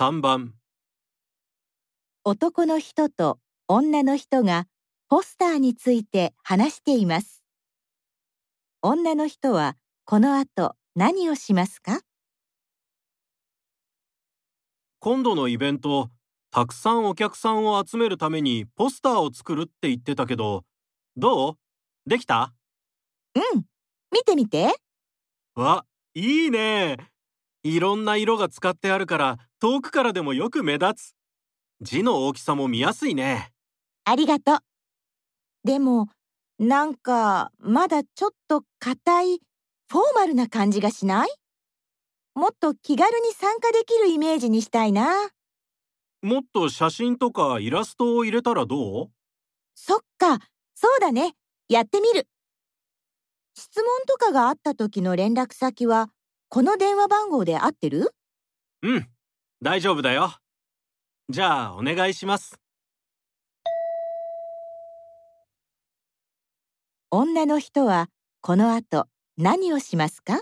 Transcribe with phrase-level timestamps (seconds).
[0.00, 0.54] 3番
[2.22, 4.68] 男の人と女の人が
[5.08, 7.42] ポスターについて話しています。
[8.80, 12.02] 女の人はこの後何をしますか？
[15.00, 16.10] 今度のイベント
[16.52, 20.62] たくさんお客さんを集めるためにポスターを作るって言ってたけど
[21.16, 21.58] ど
[22.06, 22.08] う？
[22.08, 22.54] できた？
[23.34, 23.64] うん、
[24.12, 24.76] 見てみて。
[25.56, 25.84] わ
[26.14, 26.98] いいね
[27.62, 31.14] いろんな色が使ってあるから遠くからでもよく目立つ
[31.80, 33.52] 字の大きさも見やすいね
[34.04, 34.58] ありがとう。
[35.64, 36.08] でも、
[36.58, 39.40] なんかまだちょっと硬い
[39.90, 41.28] フォーマルな感じがしない？
[42.34, 45.28] もっと気軽に参加できるイメージにしたいな。
[46.22, 49.10] もっと写真とかイラストを入れたらどう？
[49.74, 50.38] そっか、
[50.74, 51.34] そうだね。
[51.68, 52.26] やってみる。
[53.54, 56.10] 質問とかがあった時の連絡先は、
[56.50, 58.14] この電話番号で合ってる？
[58.82, 59.06] うん。
[59.60, 60.32] 大丈夫だよ。
[61.28, 62.58] じゃあお願いします。
[67.10, 68.08] 女の人は
[68.40, 70.40] この後何をしますか？